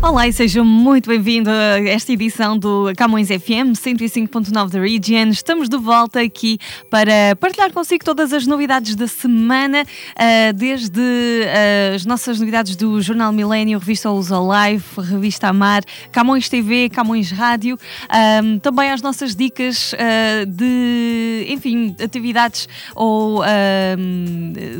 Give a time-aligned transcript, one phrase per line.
[0.00, 5.30] Olá e sejam muito bem-vindos a esta edição do Camões FM 105.9 da Region.
[5.30, 6.56] Estamos de volta aqui
[6.88, 13.02] para partilhar consigo todas as novidades da semana, uh, desde uh, as nossas novidades do
[13.02, 17.76] Jornal Milênio, Revista Luz Live, Revista Amar, Camões TV, Camões Rádio,
[18.44, 19.92] um, também as nossas dicas
[20.46, 23.42] de, enfim, atividades ou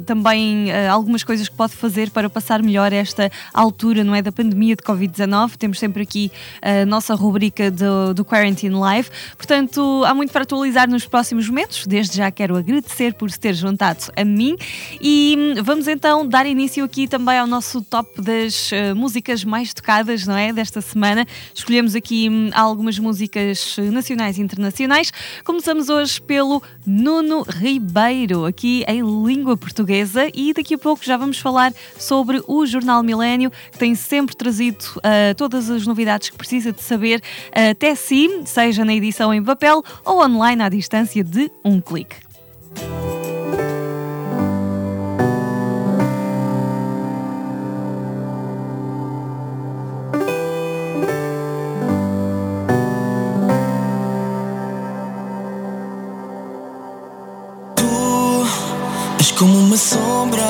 [0.06, 4.76] também algumas coisas que pode fazer para passar melhor esta altura, não é, da pandemia
[4.76, 5.56] de Covid Covid-19.
[5.56, 6.30] Temos sempre aqui
[6.60, 9.10] a nossa rubrica do, do Quarantine Live.
[9.36, 11.86] Portanto, há muito para atualizar nos próximos momentos.
[11.86, 14.56] Desde já quero agradecer por se ter juntado a mim.
[15.00, 19.72] E hum, vamos então dar início aqui também ao nosso top das uh, músicas mais
[19.72, 20.52] tocadas, não é?
[20.52, 21.26] Desta semana.
[21.54, 25.12] Escolhemos aqui um, algumas músicas nacionais e internacionais.
[25.44, 30.28] Começamos hoje pelo Nuno Ribeiro, aqui em língua portuguesa.
[30.34, 34.78] E daqui a pouco já vamos falar sobre o Jornal Milênio, que tem sempre trazido
[34.98, 39.42] uh, todas as novidades que precisa de saber uh, até si, seja na edição em
[39.42, 42.16] papel ou online à distância de um clique.
[59.38, 60.42] como uma sombra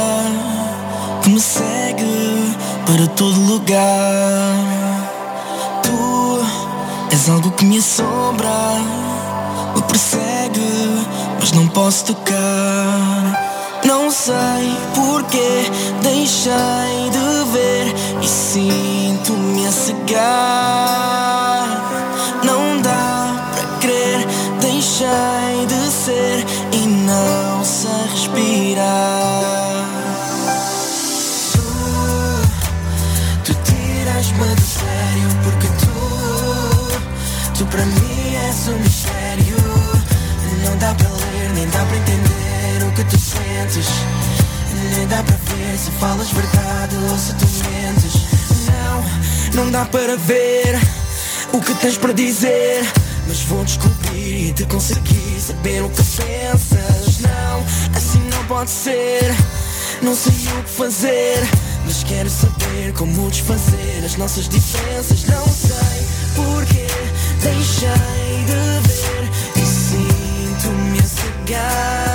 [1.22, 2.48] que me segue
[2.88, 4.54] para todo lugar.
[5.82, 6.40] Tu
[7.12, 8.48] és algo que me assombra,
[9.74, 11.06] me persegue,
[11.38, 13.46] mas não posso tocar.
[13.84, 15.70] Não sei porquê
[16.02, 21.47] deixei de ver e sinto-me a cegar.
[38.66, 39.56] Um mistério.
[40.64, 43.86] Não dá para ler, nem dá para entender o que tu sentes.
[44.96, 48.14] Nem dá para ver se falas verdade ou se tu mentes.
[49.54, 50.78] Não, não dá para ver
[51.52, 52.84] o que tens para dizer.
[53.28, 57.20] Mas vou descobrir e te conseguir saber o que pensas.
[57.20, 57.64] Não,
[57.96, 59.34] assim não pode ser.
[60.02, 61.48] Não sei o que fazer.
[61.84, 65.24] Mas quero saber como desfazer as nossas diferenças.
[65.24, 67.07] Não sei porquê
[67.38, 72.07] deixei de ver e sinto-me a cegar.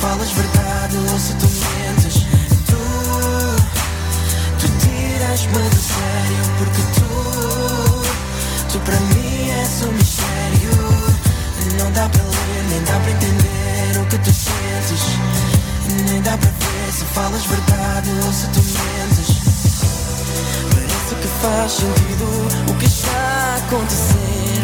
[0.00, 2.26] Falas verdade ou se tu mentes
[2.66, 2.80] Tu,
[4.58, 10.78] tu tiras-me de sério Porque tu, tu para mim és um mistério.
[11.78, 15.02] Não dá para ler, nem dá para entender o que tu sentes.
[16.10, 19.48] Nem dá para ver se falas verdade ou se tu mentes.
[20.72, 24.62] Parece que faz sentido o que está a acontecer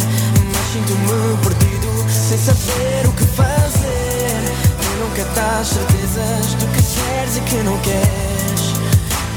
[0.52, 3.53] Mas sinto-me perdido sem saber o que fazer
[5.14, 8.74] nunca dás certezas do que queres e que não queres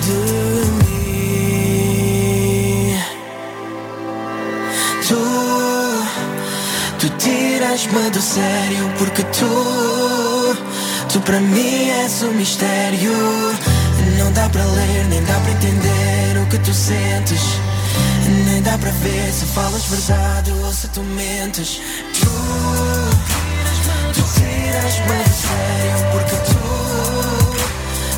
[0.01, 0.13] de
[0.85, 0.97] mim.
[5.07, 5.21] Tu,
[6.97, 10.55] tu tiras-me do sério porque tu,
[11.13, 13.11] tu para mim és um mistério.
[14.17, 17.41] Não dá para ler, nem dá para entender o que tu sentes.
[18.45, 21.79] Nem dá para ver se falas verdade ou se tu mentes.
[22.19, 23.06] Tu,
[25.03, 26.57] de sério porque tu,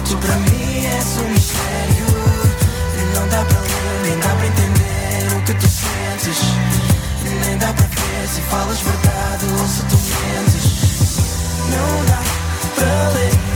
[0.09, 2.05] tu para mim és um mistério.
[3.15, 6.41] Não dá para ler, nem dá para entender o que tu sentes.
[7.45, 11.19] Nem dá para ver se falas verdade ou se tu mentes.
[11.69, 12.21] Não dá
[12.75, 13.48] para ler.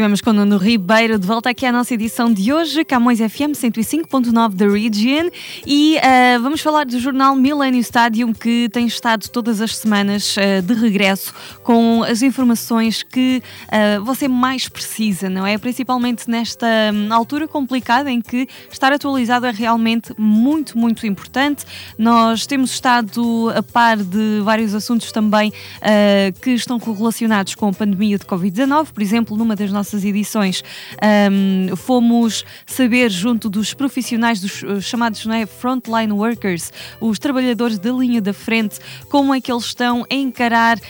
[0.00, 3.52] Estivemos com o Nuno Ribeiro de volta aqui à nossa edição de hoje, Camões FM
[3.52, 5.28] 105.9 da Region.
[5.66, 10.62] E uh, vamos falar do jornal Millennium Stadium, que tem estado todas as semanas uh,
[10.62, 15.58] de regresso com as informações que uh, você mais precisa, não é?
[15.58, 21.66] Principalmente nesta um, altura complicada em que estar atualizado é realmente muito, muito importante.
[21.98, 25.52] Nós temos estado a par de vários assuntos também
[26.40, 30.62] que estão correlacionados com a pandemia de Covid-19, por exemplo, numa das nossas edições,
[31.30, 37.90] um, fomos saber junto dos profissionais, dos uh, chamados é, frontline workers, os trabalhadores da
[37.92, 38.78] linha da frente,
[39.08, 40.80] como é que eles estão a encarar uh,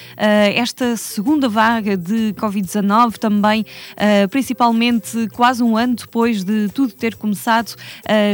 [0.55, 7.17] esta segunda vaga de Covid-19 também, uh, principalmente quase um ano depois de tudo ter
[7.17, 7.75] começado,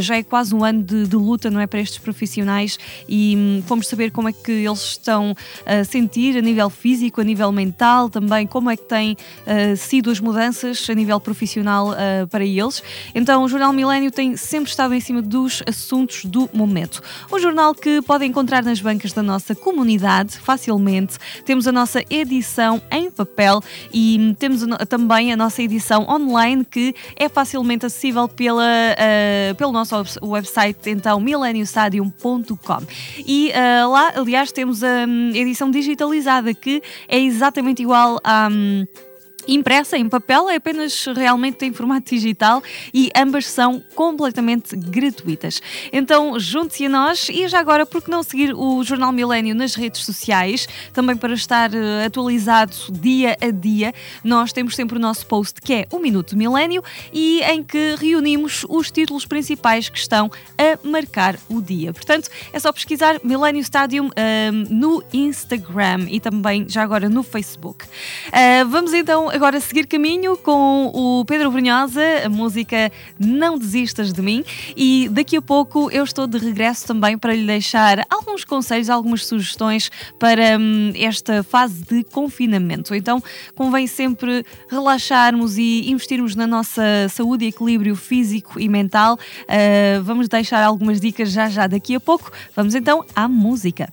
[0.00, 2.78] já é quase um ano de, de, luta, não é, para estes profissionais
[3.08, 5.34] e um, fomos saber como é que eles estão
[5.64, 9.16] a sentir a nível físico, a nível mental, também como é que têm
[9.76, 12.82] sido as mudanças a nível profissional uh, para eles.
[13.14, 17.02] Então, o Jornal Milênio tem sempre estado em cima dos assuntos do momento.
[17.30, 21.16] O jornal que podem encontrar nas bancas da nossa comunidade facilmente.
[21.44, 23.62] Temos a nossa edição em papel
[23.92, 29.94] e temos também a nossa edição online que é facilmente acessível pela, uh, pelo nosso
[30.22, 32.82] website, então mileniostadium.com.
[33.18, 38.48] E uh, lá, aliás, temos a um, edição digitalizada que é exatamente igual a.
[38.50, 38.86] Um,
[39.46, 42.62] impressa em papel, é apenas realmente em formato digital
[42.92, 45.60] e ambas são completamente gratuitas.
[45.92, 49.74] Então junte-se a nós e já agora, por que não seguir o Jornal Milênio nas
[49.74, 53.92] redes sociais, também para estar eh, atualizado dia a dia.
[54.22, 56.82] Nós temos sempre o nosso post que é o Minuto Milênio
[57.12, 61.92] e em que reunimos os títulos principais que estão a marcar o dia.
[61.92, 67.22] Portanto, é só pesquisar Millennium Stadium um, ehm, no Instagram e também já agora no
[67.22, 67.84] Facebook.
[67.84, 72.90] Uh, vamos então agora seguir caminho com o Pedro Brunhosa, a música
[73.20, 74.42] Não Desistas de Mim.
[74.74, 79.26] E daqui a pouco eu estou de regresso também para lhe deixar alguns conselhos, algumas
[79.26, 82.94] sugestões para hum, esta fase de confinamento.
[82.94, 83.22] Então
[83.54, 89.18] convém sempre relaxarmos e investirmos na nossa saúde e equilíbrio físico e mental.
[89.42, 92.32] Uh, vamos deixar algumas dicas já já daqui a pouco.
[92.54, 93.86] Vamos então à música.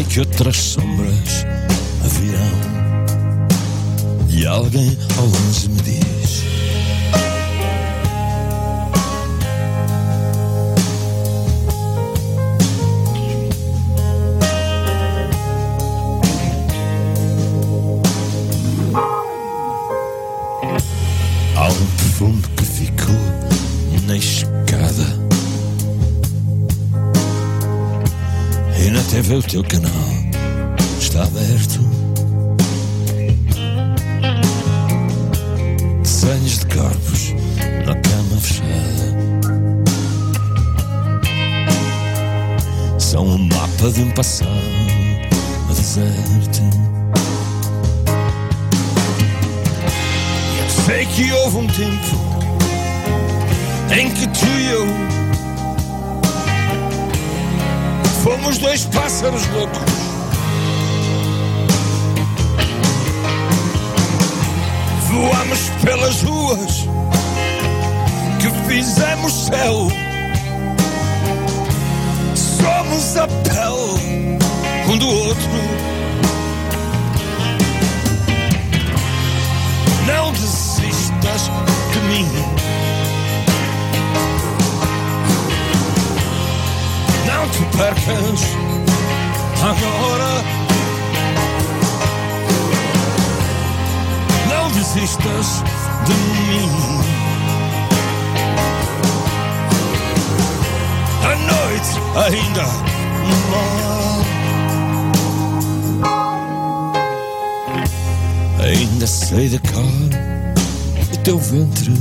[0.00, 1.44] Que outras sombras
[2.18, 2.72] virão
[4.30, 6.11] e alguém ao longe me diz.
[29.42, 29.90] O teu canal
[30.98, 31.80] está aberto.
[36.02, 37.34] Desenhos de corpos
[37.84, 39.12] na cama fechada.
[42.98, 44.50] São um mapa de um passado
[45.68, 46.62] deserto.
[50.54, 52.16] E eu sei que houve um tempo
[53.98, 55.21] em que tu e eu
[58.22, 59.78] Fomos dois pássaros loucos.
[65.10, 66.86] Voamos pelas ruas
[68.40, 69.88] que fizemos céu.
[72.36, 74.38] Somos a pele
[74.88, 75.50] um do outro.
[80.06, 81.50] Não desistas
[81.92, 82.28] de mim.
[87.42, 88.40] Não te percas
[89.60, 90.30] agora.
[94.48, 95.62] Não desistas
[96.06, 96.14] de
[96.46, 96.70] mim.
[101.24, 101.92] A noite
[102.26, 102.66] ainda
[103.50, 103.72] não.
[108.64, 109.82] Ainda sei da cor
[111.10, 111.92] do teu ventre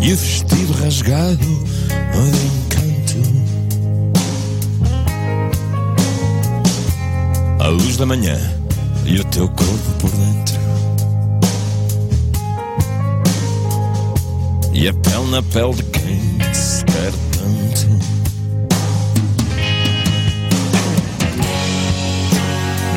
[0.00, 1.71] e o vestido rasgado.
[7.62, 8.36] A luz da manhã
[9.06, 10.60] e o teu corpo por dentro.
[14.72, 17.88] E a pele na pele de quem se quer tanto.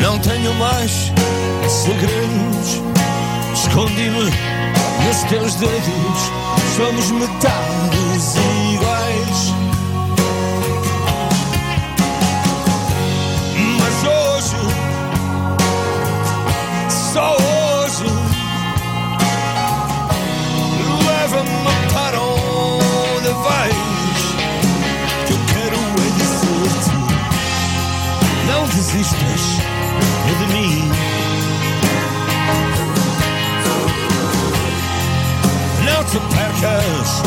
[0.01, 0.91] Não tenho mais
[1.69, 2.81] segredos,
[3.53, 4.23] escondi-me
[5.05, 6.31] nos teus dedos.
[6.75, 8.35] Somos metades
[29.03, 30.89] de mim.
[35.83, 37.21] Não te percas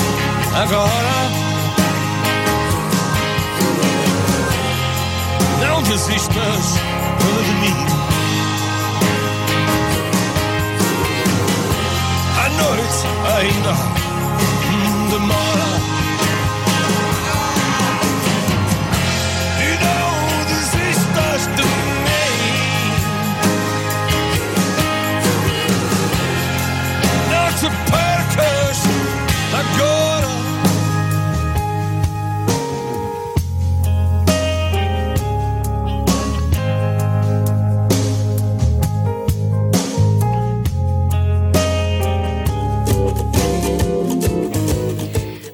[0.54, 1.28] agora.
[5.60, 6.80] Não desistas
[7.44, 7.86] de mim.
[12.44, 13.06] A noite
[13.36, 13.97] ainda
[27.68, 27.97] Não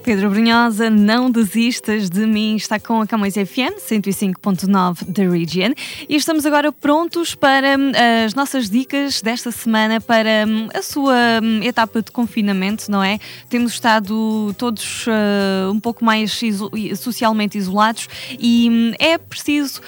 [0.04, 5.72] Pedro Brunhosa, não desistas de mim, está com a Camões FM 105.9 da Region
[6.06, 7.90] e estamos agora prontos para hum,
[8.26, 13.18] as nossas dicas desta semana para hum, a sua hum, etapa de confinamento, não é?
[13.48, 18.06] Temos estado todos uh, um pouco mais iso- socialmente isolados
[18.38, 19.80] e é preciso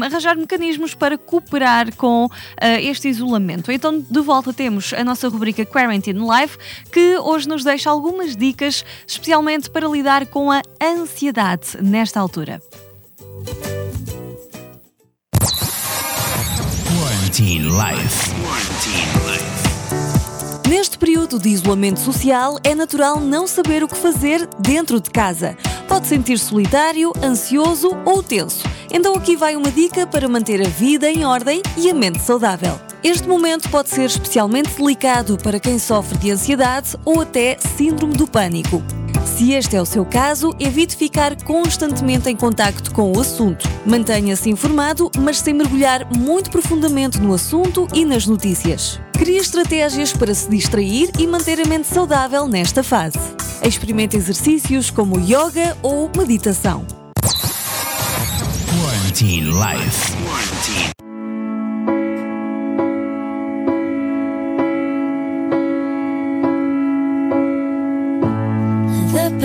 [0.00, 2.30] arranjar mecanismos para cooperar com uh,
[2.80, 3.72] este isolamento.
[3.72, 6.56] Então, de volta temos a nossa rubrica Quarantine Live,
[6.92, 8.84] que hoje nos deixa algumas dicas,
[9.24, 12.60] especialmente para lidar com a ansiedade nesta altura.
[17.00, 18.34] Quarantine Life.
[20.68, 25.56] Neste período de isolamento social, é natural não saber o que fazer dentro de casa.
[25.88, 28.68] Pode sentir solitário, ansioso ou tenso.
[28.92, 32.78] Então aqui vai uma dica para manter a vida em ordem e a mente saudável.
[33.02, 38.26] Este momento pode ser especialmente delicado para quem sofre de ansiedade ou até síndrome do
[38.26, 38.82] pânico.
[39.24, 43.68] Se este é o seu caso, evite ficar constantemente em contacto com o assunto.
[43.84, 49.00] Mantenha-se informado, mas sem mergulhar muito profundamente no assunto e nas notícias.
[49.12, 53.18] Crie estratégias para se distrair e manter a mente saudável nesta fase.
[53.62, 56.84] Experimente exercícios como yoga ou meditação.
[58.68, 61.03] Quarantine Life.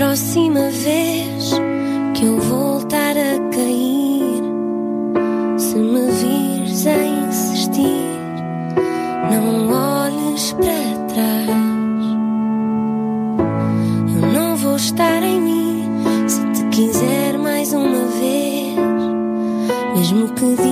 [0.09, 1.51] Próxima vez
[2.15, 4.41] que eu voltar a cair,
[5.55, 8.09] se me vires a insistir,
[9.29, 11.49] não olhes para trás.
[14.15, 15.83] Eu não vou estar em mim
[16.27, 18.79] se te quiser mais uma vez,
[19.95, 20.68] mesmo que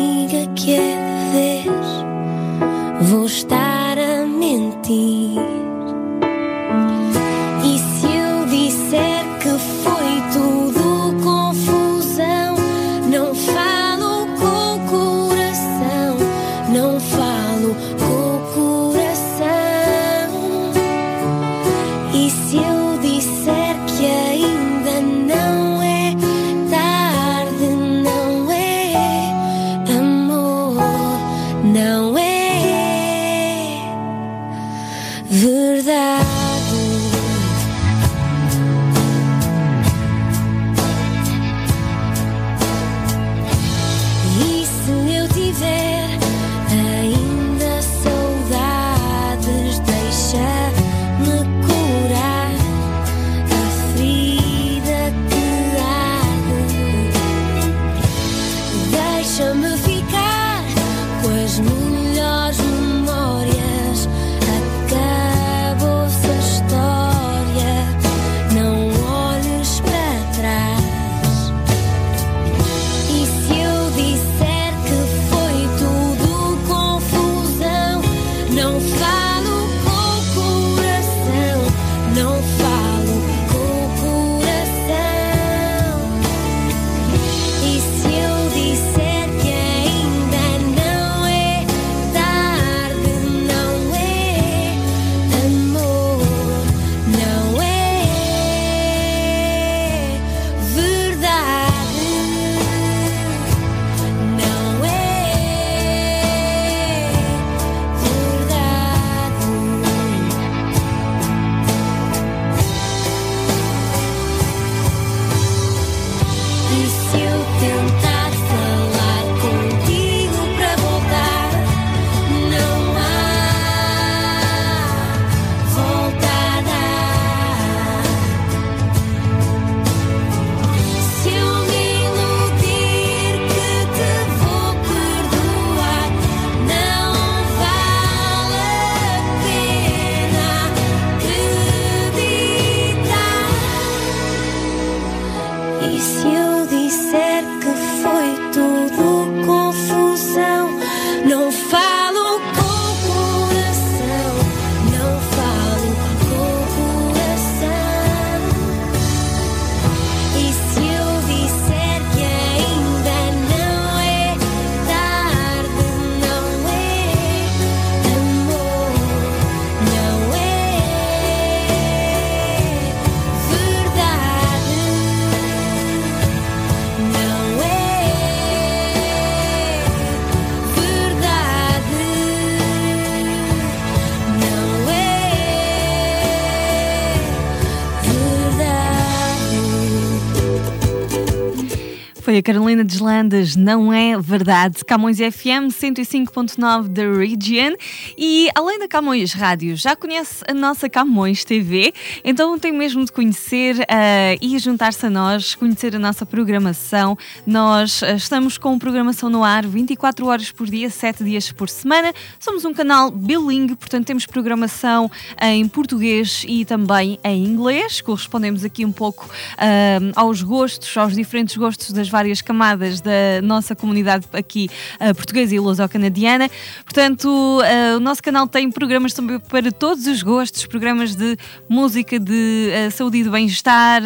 [192.38, 192.40] verdade.
[192.40, 194.84] Foi a Carolina Deslandes, não é verdade?
[194.86, 197.76] Camões FM 105.9 da Region.
[198.18, 201.94] E além da Camões Rádio, já conhece a nossa Camões TV?
[202.24, 207.18] Então tem mesmo de conhecer eh, e juntar-se a nós, conhecer a nossa programação.
[207.46, 212.14] Nós eh, estamos com programação no ar 24 horas por dia, 7 dias por semana.
[212.40, 215.10] Somos um canal bilingue, portanto temos programação
[215.42, 218.02] em português e também em inglês.
[218.02, 223.76] Correspondemos aqui um pouco ah, aos gostos, aos diferentes gostos das várias camadas da nossa
[223.76, 226.50] comunidade aqui ah, portuguesa e luso-canadiana.
[226.84, 231.38] Portanto, ah, o nosso canal tem programas também para todos os gostos, programas de
[231.70, 234.02] música, de ah, saúde e de bem-estar,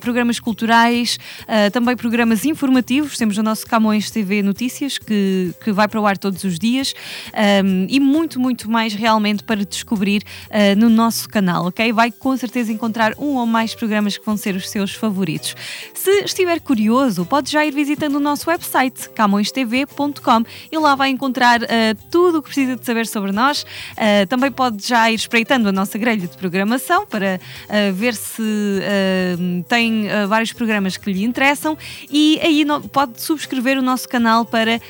[0.00, 1.18] programas culturais,
[1.72, 3.16] também programas informativos.
[3.16, 6.94] Temos o nosso Camões TV Notícias, que, que vai para o ar todos os dias,
[7.64, 10.22] um, e muito, muito mais realmente para descobrir
[10.76, 11.92] no nosso canal, ok?
[11.92, 15.54] Vai com certeza encontrar um ou mais programas que vão ser os seus favoritos.
[15.94, 21.62] Se estiver curioso, pode já ir visitando o nosso website, camõestv.com, e lá vai encontrar
[21.64, 21.66] ah,
[22.10, 23.64] tudo o que precisa de saber sobre nós.
[23.96, 28.42] Ah, também pode já ir espreitando a nossa grelha de programação para ah, ver se
[29.68, 31.76] tem vários programas que lhe interessam
[32.10, 34.80] e aí no- pode subscrever o nosso canal para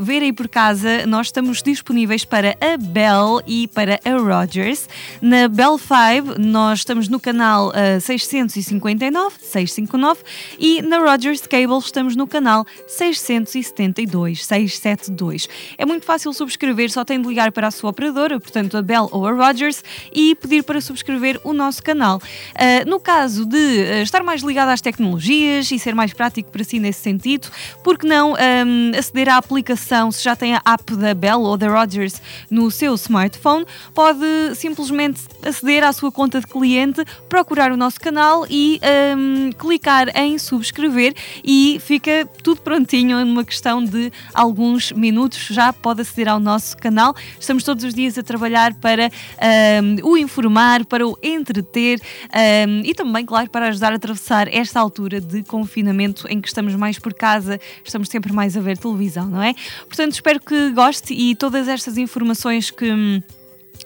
[0.00, 1.06] ver aí por casa.
[1.06, 4.88] Nós estamos disponíveis para a Bell e para a Rogers.
[5.20, 10.20] Na Bell 5, nós estamos no canal ah, 659, 659
[10.58, 15.48] e na Rogers Cable estamos no canal 672, 672.
[15.78, 19.08] É muito fácil subscrever, só tem de ligar para a sua operadora, portanto a Bell
[19.10, 19.82] ou a Rogers,
[20.12, 22.20] e pedir para subscrever o nosso canal.
[22.54, 26.62] Ah, no caso de ah, estar mais ligado às tecnologias e ser mais prático para
[26.64, 27.48] si nesse sentido,
[27.82, 31.56] por que não ahm, aceder à aplicação, se já tem a app da Bell ou
[31.56, 37.76] da Rogers no seu smartphone, pode simplesmente aceder à sua conta de cliente, procurar o
[37.76, 44.92] nosso canal e ahm, clicar em subscrever e fica tudo prontinho numa questão de alguns
[44.92, 45.48] minutos.
[45.50, 47.14] Já pode aceder ao nosso canal.
[47.38, 52.00] Estamos todos os dias a trabalhar para ahm, o informar, para o entreter
[52.32, 56.74] ahm, e também, claro, para ajudar a atravessar esta altura de confinamento em que estamos
[56.74, 59.54] mais por casa, estamos sempre mais a ver televisão, não é?
[59.86, 63.22] Portanto, espero que goste e todas estas informações que.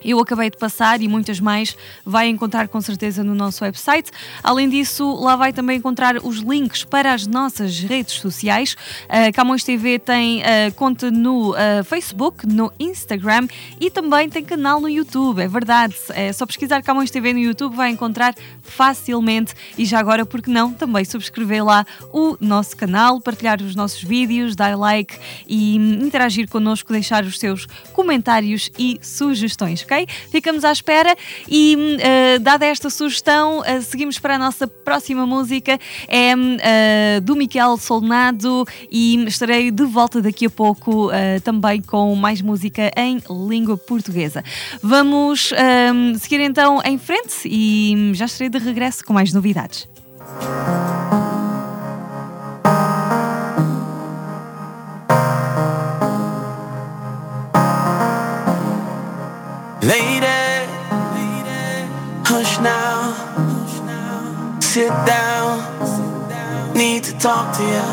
[0.04, 4.10] Eu acabei de passar e muitas mais vai encontrar com certeza no nosso website.
[4.42, 8.76] Além disso, lá vai também encontrar os links para as nossas redes sociais.
[9.08, 13.46] A Camões TV tem ah, conta no ah, Facebook, no Instagram
[13.80, 15.42] e também tem canal no YouTube.
[15.42, 19.54] É verdade, é só pesquisar Camões TV no YouTube, vai encontrar facilmente.
[19.76, 24.02] E já agora, por que não, também subscrever lá o nosso canal, partilhar os nossos
[24.02, 30.06] vídeos, dar like e interagir connosco, deixar os seus comentários e sugestões, ok?
[30.30, 31.16] Ficamos à espera
[31.48, 35.78] e, hum, eh, dada esta sugestão, eh, seguimos para a nossa próxima música.
[36.08, 41.10] É hum, eh, do Miquel Solnado e estarei de volta daqui a pouco
[41.44, 44.42] também com mais música em língua portuguesa.
[44.82, 49.88] Vamos hum, seguir então em frente e hum, já estarei de regresso com mais novidades.
[62.62, 65.60] Now, sit down,
[66.74, 67.86] need to talk to you.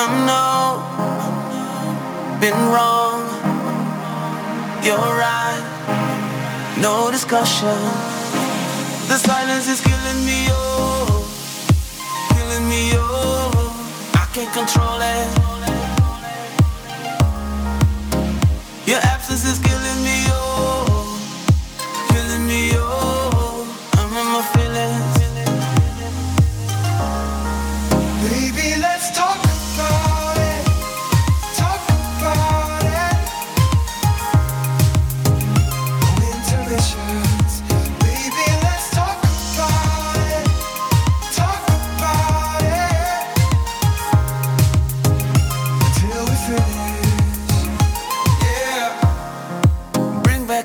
[0.00, 0.80] I know,
[2.40, 3.20] been wrong,
[4.84, 5.62] you're right,
[6.80, 7.78] no discussion.
[9.08, 11.24] The silence is killing me, oh,
[12.30, 13.74] killing me, oh.
[14.14, 15.28] I can't control it.
[18.86, 20.37] Your absence is killing me, oh,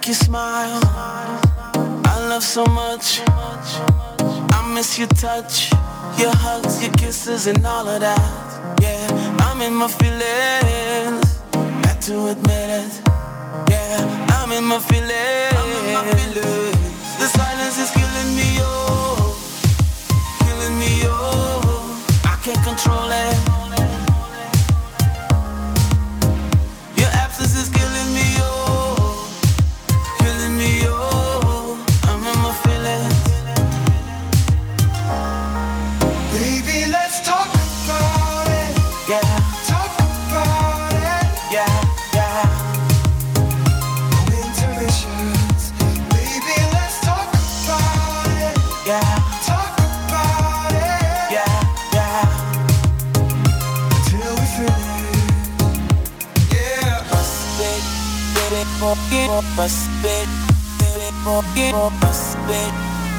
[0.03, 0.81] Back your smile.
[0.83, 3.21] I love so much.
[3.25, 5.71] I miss your touch,
[6.19, 8.81] your hugs, your kisses, and all of that.
[8.81, 9.07] Yeah,
[9.39, 11.39] I'm in my feelings.
[11.85, 13.01] Had to admit it.
[13.71, 15.13] Yeah, I'm in my feelings.
[17.19, 19.39] The silence is killing me, oh,
[20.39, 22.03] killing me, oh.
[22.25, 23.32] I can't control it.
[59.09, 60.29] Get it, forget, bust it,
[60.79, 62.73] get it, forget, bust it,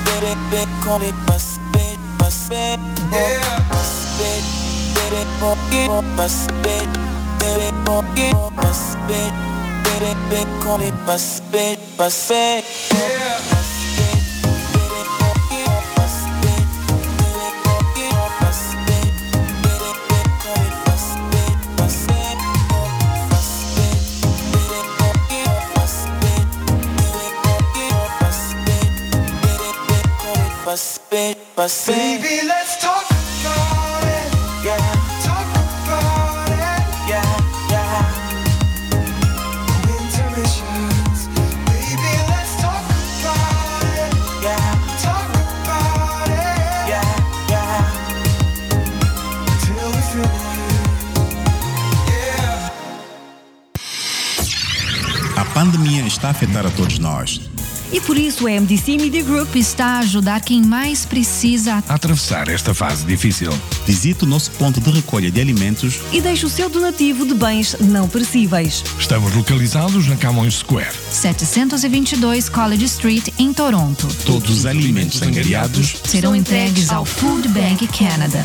[0.05, 2.81] get it, bit, call it, bust it, bust it,
[3.13, 3.69] Yeah.
[3.71, 4.45] bust it,
[4.95, 6.89] get it, forget, bust it,
[7.41, 9.33] get it, forget, bust it,
[9.85, 12.65] get it, bit, call it, bust it, bust it.
[12.93, 13.54] Yeah.
[31.15, 34.35] Baby, let's talk about it.
[34.67, 34.77] yeah,
[35.23, 35.47] Talk
[35.87, 36.59] about it.
[37.09, 37.23] yeah,
[37.71, 38.03] yeah.
[39.87, 41.19] No intermissions.
[41.71, 44.11] Baby, let's talk about it.
[44.43, 44.59] Yeah,
[45.07, 45.31] Talk
[45.63, 46.91] about it.
[46.91, 47.07] yeah,
[47.49, 47.79] yeah.
[49.63, 50.43] Till we finish.
[52.11, 52.75] Yeah.
[55.37, 57.39] A pandemia está a afetar a todos nós.
[57.93, 61.83] E por isso a MDC Media Group está a ajudar quem mais precisa.
[61.89, 63.53] a atravessar esta fase difícil.
[63.87, 67.77] Visite o nosso ponto de recolha de alimentos e deixa o seu donativo de bens
[67.81, 68.85] não perecíveis.
[68.99, 70.95] Estamos localizados na Camões Square.
[71.11, 74.09] 722 College Street, em Toronto.
[74.25, 78.45] Todos os alimentos angariados Serão entregues ao Food Bank Canada.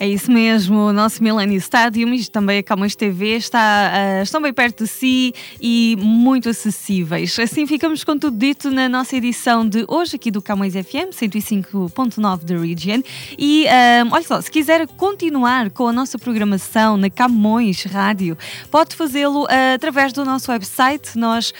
[0.00, 3.58] É isso mesmo, o nosso Millennium Stadium e também a Camões TV está,
[3.92, 7.36] ah, estão bem perto de si e muito acessíveis.
[7.36, 12.44] Assim ficamos com tudo dito na nossa edição de hoje aqui do Camões FM 105.9
[12.44, 13.02] da Region.
[13.36, 18.38] E ah, olha só, se quiser continuar com a nossa programação na Camões Rádio,
[18.70, 21.18] pode fazê-lo ah, através do nosso website.
[21.18, 21.52] Nós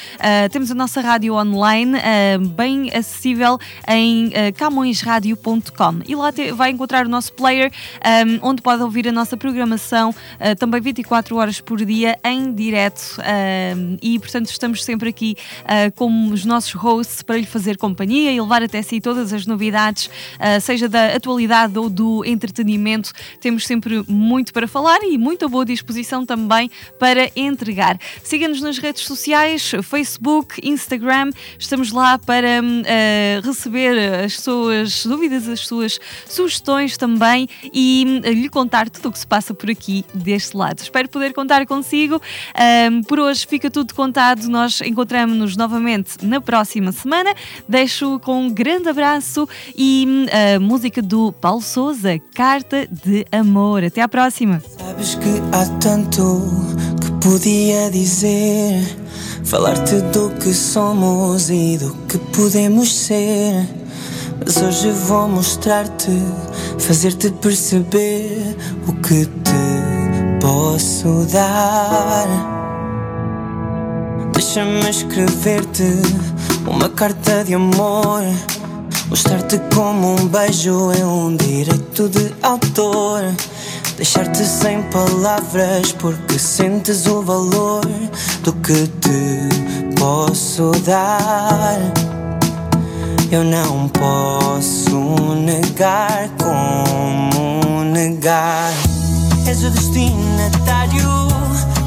[0.53, 1.99] temos a nossa rádio online
[2.57, 7.73] bem acessível em camõesradio.com e lá te- vai encontrar o nosso player
[8.43, 13.97] onde pode ouvir a nossa programação uh, também 24 horas por dia em direto um,
[14.03, 18.41] e portanto estamos sempre aqui uh, como os nossos hosts para lhe fazer companhia e
[18.41, 23.13] levar até si todas as novidades, uh, seja da atualidade ou do entretenimento.
[23.41, 27.99] Temos sempre muito para falar e muita boa disposição também para entregar.
[28.23, 32.83] Siga-nos nas redes sociais, Facebook, Instagram, estamos lá para hum,
[33.45, 39.19] receber as suas dúvidas, as suas sugestões também e hum, lhe contar tudo o que
[39.19, 40.81] se passa por aqui deste lado.
[40.81, 42.21] Espero poder contar consigo.
[42.91, 44.49] Um, por hoje fica tudo contado.
[44.49, 47.35] Nós encontramos-nos novamente na próxima semana.
[47.69, 50.27] Deixo com um grande abraço e
[50.57, 53.85] a música do Paulo Souza, Carta de Amor.
[53.85, 54.63] Até à próxima.
[54.79, 56.49] Sabes que há tanto
[57.01, 58.83] que podia dizer,
[59.45, 63.88] falar-te do que somos e do que podemos ser.
[64.45, 66.11] Mas hoje vou mostrar-te,
[66.79, 72.27] fazer-te perceber o que te posso dar.
[74.33, 75.85] Deixa-me escrever-te
[76.67, 78.23] uma carta de amor.
[79.09, 83.23] Mostrar-te como um beijo é um direito de autor.
[83.97, 87.85] Deixar-te sem palavras porque sentes o valor
[88.45, 92.08] do que te posso dar.
[93.31, 98.73] Eu não posso negar como negar.
[99.47, 101.29] És o destinatário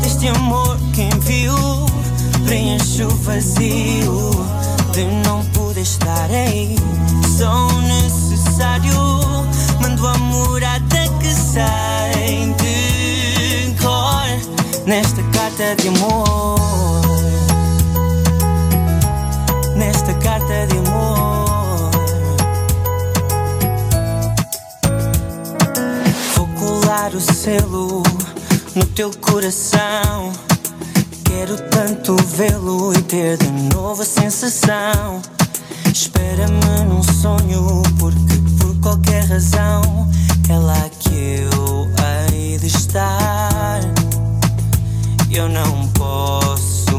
[0.03, 1.55] deste amor que envio.
[2.45, 4.45] Preencho o vazio
[4.93, 6.75] de não poder estar aí.
[7.35, 8.93] Sou necessário.
[9.81, 16.59] Mando a morada que sai de cor nesta carta de amor.
[19.75, 21.30] Nesta carta de amor.
[27.01, 28.03] Colar o selo
[28.75, 30.31] no teu coração.
[31.23, 35.21] Quero tanto vê-lo e ter de novo a sensação.
[35.91, 40.09] Espera-me num sonho, porque por qualquer razão
[40.47, 41.87] é lá que eu
[42.31, 43.79] hei de estar.
[45.31, 46.97] Eu não posso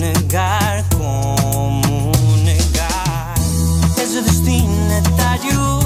[0.00, 2.12] negar como
[2.42, 3.34] negar.
[3.98, 5.78] És o destinatário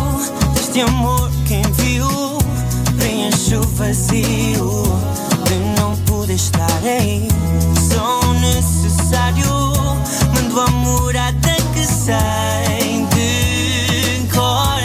[0.55, 2.36] deste amor que envio.
[3.77, 4.85] Vazio
[5.45, 7.29] de não poder estar aí.
[7.93, 9.45] Sou necessário.
[10.35, 14.81] Mando a morada que sai de cor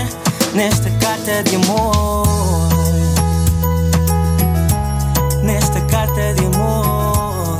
[0.53, 2.27] nesta carta de amor.
[5.41, 7.57] Nesta carta de amor.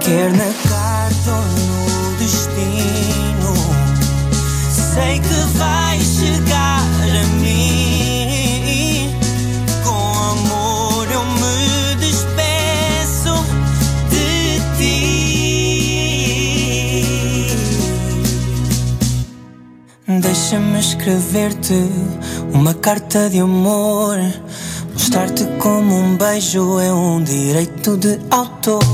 [0.00, 3.54] Quer na carta ou no destino.
[4.94, 6.71] Sei que vai chegar
[20.52, 21.88] Deixa-me escrever-te
[22.52, 24.18] uma carta de amor.
[24.92, 28.84] Mostrar-te como um beijo é um direito de autor.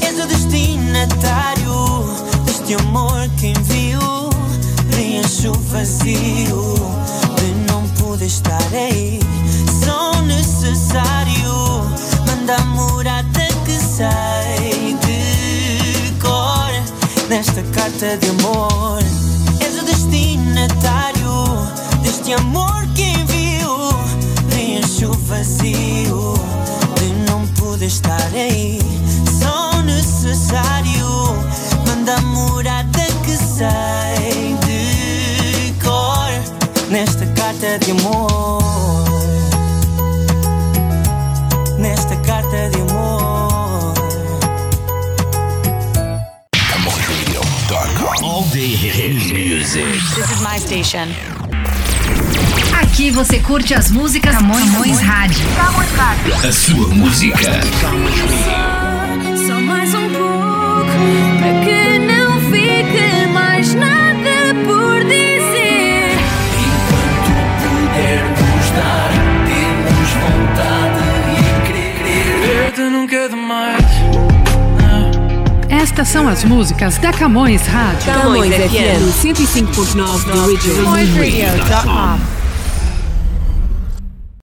[0.00, 2.04] És o destinatário
[2.44, 4.30] deste amor que envio.
[4.92, 6.74] Preencho o vazio
[7.34, 9.18] de não poder estar aí.
[9.84, 11.82] Sou necessário.
[12.28, 19.19] Manda a morada que sai de cor nesta carta de amor.
[22.02, 23.70] Deste amor que envio.
[25.02, 26.34] O vazio
[26.96, 28.78] de não poder estar aí.
[29.40, 31.06] Sou necessário.
[31.86, 38.49] Manda a morada que sai de cor nesta carta de amor.
[49.74, 50.16] Music.
[50.16, 51.08] This is my station.
[52.82, 55.46] Aqui você curte as músicas Camões, Camões Rádio.
[56.46, 57.60] A sua música.
[59.46, 60.90] Só mais um pouco
[61.38, 66.18] para que não fique mais nada por dizer.
[67.62, 69.10] Pudermos dar,
[69.46, 71.02] temos vontade
[71.32, 72.40] e querer.
[72.40, 73.89] Ver-te nunca é demais.
[76.00, 78.10] Estas são as músicas da Camões Rádio.
[78.10, 80.94] Camões FM 105.9 do Original.
[80.94, 82.39] CamõesRadio.com.